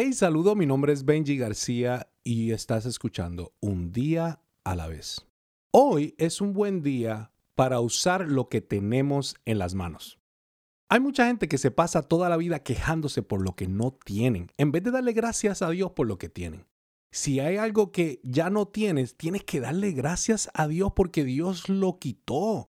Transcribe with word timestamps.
Hey, 0.00 0.12
saludo, 0.12 0.54
mi 0.54 0.64
nombre 0.64 0.92
es 0.92 1.04
Benji 1.04 1.36
García 1.38 2.08
y 2.22 2.52
estás 2.52 2.86
escuchando 2.86 3.52
Un 3.58 3.90
día 3.90 4.40
a 4.62 4.76
la 4.76 4.86
vez. 4.86 5.26
Hoy 5.72 6.14
es 6.18 6.40
un 6.40 6.52
buen 6.52 6.82
día 6.82 7.32
para 7.56 7.80
usar 7.80 8.28
lo 8.28 8.48
que 8.48 8.60
tenemos 8.60 9.34
en 9.44 9.58
las 9.58 9.74
manos. 9.74 10.20
Hay 10.88 11.00
mucha 11.00 11.26
gente 11.26 11.48
que 11.48 11.58
se 11.58 11.72
pasa 11.72 12.02
toda 12.02 12.28
la 12.28 12.36
vida 12.36 12.60
quejándose 12.60 13.22
por 13.22 13.42
lo 13.42 13.56
que 13.56 13.66
no 13.66 13.90
tienen, 13.90 14.52
en 14.56 14.70
vez 14.70 14.84
de 14.84 14.92
darle 14.92 15.14
gracias 15.14 15.62
a 15.62 15.70
Dios 15.70 15.90
por 15.90 16.06
lo 16.06 16.16
que 16.16 16.28
tienen. 16.28 16.68
Si 17.10 17.40
hay 17.40 17.56
algo 17.56 17.90
que 17.90 18.20
ya 18.22 18.50
no 18.50 18.68
tienes, 18.68 19.16
tienes 19.16 19.42
que 19.42 19.58
darle 19.58 19.90
gracias 19.90 20.48
a 20.54 20.68
Dios 20.68 20.92
porque 20.94 21.24
Dios 21.24 21.68
lo 21.68 21.98
quitó. 21.98 22.70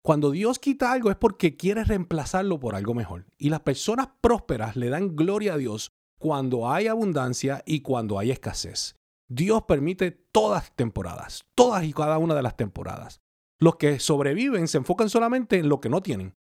Cuando 0.00 0.30
Dios 0.30 0.58
quita 0.58 0.90
algo 0.90 1.10
es 1.10 1.16
porque 1.16 1.54
quiere 1.54 1.84
reemplazarlo 1.84 2.58
por 2.58 2.76
algo 2.76 2.94
mejor. 2.94 3.26
Y 3.36 3.50
las 3.50 3.60
personas 3.60 4.08
prósperas 4.22 4.74
le 4.74 4.88
dan 4.88 5.16
gloria 5.16 5.52
a 5.52 5.58
Dios 5.58 5.92
cuando 6.22 6.70
hay 6.70 6.86
abundancia 6.86 7.64
y 7.66 7.80
cuando 7.80 8.16
hay 8.16 8.30
escasez. 8.30 8.94
Dios 9.28 9.64
permite 9.64 10.12
todas 10.12 10.72
temporadas, 10.76 11.44
todas 11.56 11.82
y 11.82 11.92
cada 11.92 12.18
una 12.18 12.36
de 12.36 12.42
las 12.42 12.56
temporadas. 12.56 13.20
Los 13.58 13.74
que 13.74 13.98
sobreviven 13.98 14.68
se 14.68 14.78
enfocan 14.78 15.10
solamente 15.10 15.58
en 15.58 15.68
lo 15.68 15.80
que 15.80 15.88
no 15.88 16.00
tienen, 16.00 16.36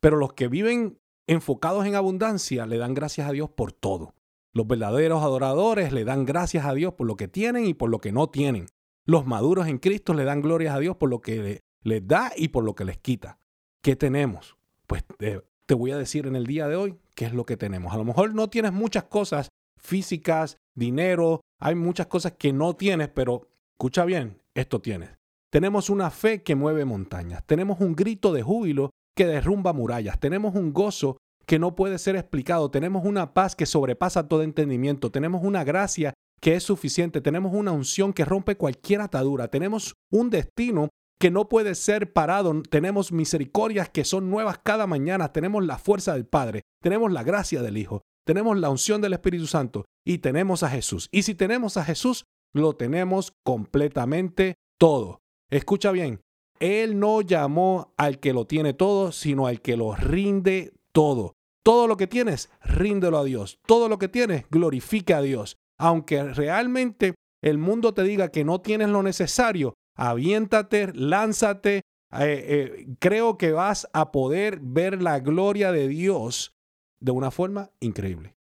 pero 0.00 0.16
los 0.16 0.32
que 0.32 0.48
viven 0.48 0.98
enfocados 1.26 1.84
en 1.84 1.96
abundancia 1.96 2.64
le 2.64 2.78
dan 2.78 2.94
gracias 2.94 3.28
a 3.28 3.32
Dios 3.32 3.50
por 3.50 3.72
todo. 3.72 4.14
Los 4.54 4.66
verdaderos 4.66 5.22
adoradores 5.22 5.92
le 5.92 6.04
dan 6.04 6.24
gracias 6.24 6.64
a 6.64 6.72
Dios 6.72 6.94
por 6.94 7.06
lo 7.06 7.16
que 7.16 7.28
tienen 7.28 7.66
y 7.66 7.74
por 7.74 7.90
lo 7.90 7.98
que 7.98 8.12
no 8.12 8.30
tienen. 8.30 8.68
Los 9.04 9.26
maduros 9.26 9.68
en 9.68 9.76
Cristo 9.76 10.14
le 10.14 10.24
dan 10.24 10.40
glorias 10.40 10.74
a 10.74 10.78
Dios 10.78 10.96
por 10.96 11.10
lo 11.10 11.20
que 11.20 11.62
les 11.82 12.06
da 12.08 12.32
y 12.34 12.48
por 12.48 12.64
lo 12.64 12.74
que 12.74 12.86
les 12.86 12.96
quita. 12.96 13.38
¿Qué 13.82 13.96
tenemos? 13.96 14.56
Pues 14.86 15.04
te, 15.18 15.42
te 15.66 15.74
voy 15.74 15.90
a 15.90 15.98
decir 15.98 16.26
en 16.26 16.36
el 16.36 16.46
día 16.46 16.68
de 16.68 16.76
hoy 16.76 16.96
qué 17.14 17.26
es 17.26 17.32
lo 17.32 17.44
que 17.44 17.56
tenemos. 17.56 17.92
A 17.92 17.98
lo 17.98 18.04
mejor 18.04 18.34
no 18.34 18.48
tienes 18.48 18.72
muchas 18.72 19.04
cosas 19.04 19.48
físicas, 19.78 20.56
dinero, 20.74 21.40
hay 21.60 21.74
muchas 21.74 22.06
cosas 22.06 22.32
que 22.38 22.52
no 22.52 22.74
tienes, 22.74 23.08
pero 23.08 23.48
escucha 23.72 24.04
bien, 24.04 24.42
esto 24.54 24.80
tienes. 24.80 25.10
Tenemos 25.50 25.90
una 25.90 26.10
fe 26.10 26.42
que 26.42 26.54
mueve 26.54 26.84
montañas, 26.84 27.44
tenemos 27.46 27.80
un 27.80 27.94
grito 27.94 28.32
de 28.32 28.42
júbilo 28.42 28.90
que 29.16 29.26
derrumba 29.26 29.72
murallas, 29.72 30.18
tenemos 30.18 30.54
un 30.54 30.72
gozo 30.72 31.18
que 31.46 31.58
no 31.60 31.74
puede 31.74 31.98
ser 31.98 32.16
explicado. 32.16 32.70
Tenemos 32.70 33.04
una 33.04 33.32
paz 33.32 33.56
que 33.56 33.66
sobrepasa 33.66 34.28
todo 34.28 34.42
entendimiento. 34.42 35.10
Tenemos 35.10 35.42
una 35.44 35.64
gracia 35.64 36.12
que 36.40 36.56
es 36.56 36.64
suficiente. 36.64 37.20
Tenemos 37.20 37.54
una 37.54 37.72
unción 37.72 38.12
que 38.12 38.24
rompe 38.24 38.56
cualquier 38.56 39.00
atadura. 39.00 39.48
Tenemos 39.48 39.94
un 40.10 40.28
destino 40.28 40.88
que 41.18 41.30
no 41.30 41.48
puede 41.48 41.74
ser 41.74 42.12
parado. 42.12 42.62
Tenemos 42.62 43.12
misericordias 43.12 43.88
que 43.88 44.04
son 44.04 44.30
nuevas 44.30 44.58
cada 44.62 44.86
mañana. 44.86 45.32
Tenemos 45.32 45.64
la 45.64 45.78
fuerza 45.78 46.14
del 46.14 46.26
Padre. 46.26 46.62
Tenemos 46.82 47.12
la 47.12 47.22
gracia 47.22 47.62
del 47.62 47.78
Hijo. 47.78 48.02
Tenemos 48.24 48.58
la 48.58 48.70
unción 48.70 49.00
del 49.00 49.14
Espíritu 49.14 49.46
Santo. 49.46 49.84
Y 50.04 50.18
tenemos 50.18 50.62
a 50.62 50.70
Jesús. 50.70 51.08
Y 51.10 51.22
si 51.22 51.34
tenemos 51.34 51.76
a 51.76 51.84
Jesús, 51.84 52.26
lo 52.54 52.74
tenemos 52.74 53.32
completamente 53.44 54.56
todo. 54.78 55.20
Escucha 55.50 55.90
bien. 55.92 56.20
Él 56.58 56.98
no 56.98 57.20
llamó 57.20 57.94
al 57.96 58.18
que 58.18 58.32
lo 58.32 58.46
tiene 58.46 58.72
todo, 58.72 59.12
sino 59.12 59.46
al 59.46 59.60
que 59.60 59.76
lo 59.76 59.94
rinde 59.94 60.72
todo. 60.92 61.34
Todo 61.62 61.86
lo 61.86 61.96
que 61.96 62.06
tienes, 62.06 62.50
ríndelo 62.62 63.18
a 63.18 63.24
Dios. 63.24 63.58
Todo 63.66 63.88
lo 63.88 63.98
que 63.98 64.08
tienes, 64.08 64.46
glorifica 64.50 65.18
a 65.18 65.22
Dios. 65.22 65.56
Aunque 65.78 66.22
realmente 66.22 67.14
el 67.42 67.58
mundo 67.58 67.92
te 67.92 68.02
diga 68.02 68.28
que 68.30 68.44
no 68.44 68.60
tienes 68.60 68.88
lo 68.88 69.02
necesario, 69.02 69.74
aviéntate, 69.96 70.92
lánzate. 70.94 71.78
Eh, 71.78 71.82
eh, 72.20 72.86
creo 73.00 73.36
que 73.36 73.52
vas 73.52 73.88
a 73.92 74.12
poder 74.12 74.60
ver 74.60 75.02
la 75.02 75.18
gloria 75.18 75.72
de 75.72 75.88
Dios 75.88 76.54
de 77.00 77.10
una 77.12 77.30
forma 77.30 77.70
increíble. 77.80 78.36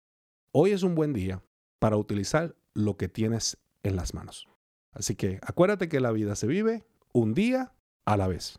Hoy 0.50 0.72
es 0.72 0.82
un 0.82 0.94
buen 0.94 1.12
día 1.12 1.42
para 1.78 1.96
utilizar 1.96 2.56
lo 2.74 2.96
que 2.96 3.08
tienes 3.08 3.58
en 3.82 3.96
las 3.96 4.14
manos. 4.14 4.48
Así 4.92 5.14
que 5.14 5.38
acuérdate 5.42 5.88
que 5.88 6.00
la 6.00 6.12
vida 6.12 6.36
se 6.36 6.46
vive 6.46 6.84
un 7.12 7.34
día 7.34 7.72
a 8.04 8.16
la 8.16 8.26
vez. 8.26 8.58